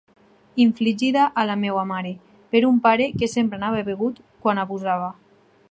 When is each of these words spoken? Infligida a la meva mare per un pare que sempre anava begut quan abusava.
Infligida 0.63 1.25
a 1.41 1.43
la 1.49 1.57
meva 1.63 1.83
mare 1.91 2.15
per 2.55 2.63
un 2.73 2.81
pare 2.87 3.09
que 3.21 3.31
sempre 3.35 3.61
anava 3.61 3.87
begut 3.91 4.21
quan 4.47 4.63
abusava. 4.65 5.15